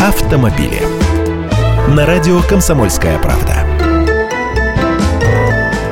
[0.00, 0.80] автомобили.
[1.90, 3.66] На радио «Комсомольская правда».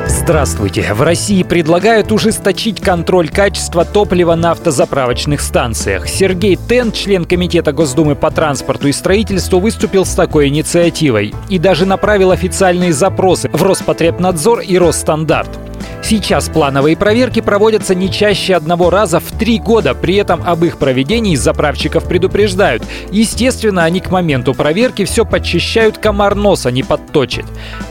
[0.07, 0.93] Здравствуйте!
[0.93, 6.07] В России предлагают ужесточить контроль качества топлива на автозаправочных станциях.
[6.07, 11.85] Сергей Тен, член Комитета Госдумы по транспорту и строительству, выступил с такой инициативой и даже
[11.85, 15.68] направил официальные запросы в Роспотребнадзор и Росстандарт.
[16.03, 20.77] Сейчас плановые проверки проводятся не чаще одного раза в три года, при этом об их
[20.77, 22.83] проведении заправщиков предупреждают.
[23.11, 27.45] Естественно, они к моменту проверки все подчищают, комар носа не подточит.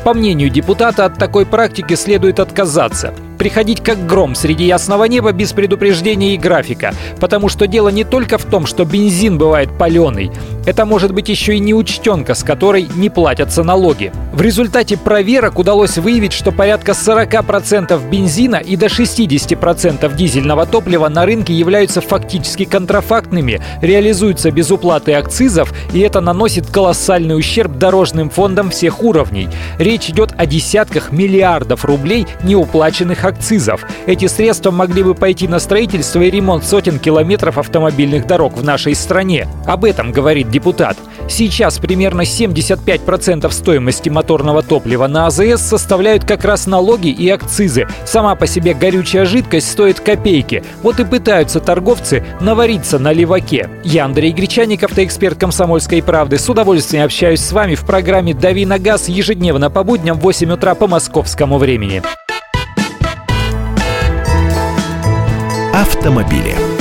[0.04, 5.52] По мнению депутата, от такой практики следует отказаться приходить как гром среди ясного неба без
[5.52, 6.92] предупреждения и графика.
[7.20, 10.30] Потому что дело не только в том, что бензин бывает паленый.
[10.68, 14.12] Это может быть еще и неучтенка, с которой не платятся налоги.
[14.34, 21.24] В результате проверок удалось выявить, что порядка 40% бензина и до 60% дизельного топлива на
[21.24, 28.68] рынке являются фактически контрафактными, реализуются без уплаты акцизов, и это наносит колоссальный ущерб дорожным фондам
[28.68, 29.48] всех уровней.
[29.78, 33.86] Речь идет о десятках миллиардов рублей неуплаченных акцизов.
[34.04, 38.94] Эти средства могли бы пойти на строительство и ремонт сотен километров автомобильных дорог в нашей
[38.94, 39.48] стране.
[39.64, 40.96] Об этом говорит депутат.
[41.28, 47.86] Сейчас примерно 75% стоимости моторного топлива на АЗС составляют как раз налоги и акцизы.
[48.04, 50.64] Сама по себе горючая жидкость стоит копейки.
[50.82, 53.70] Вот и пытаются торговцы навариться на леваке.
[53.84, 56.38] Я Андрей Гречаник, автоэксперт «Комсомольской правды».
[56.38, 60.52] С удовольствием общаюсь с вами в программе «Дави на газ» ежедневно по будням в 8
[60.52, 62.02] утра по московскому времени.
[65.72, 66.77] Автомобили.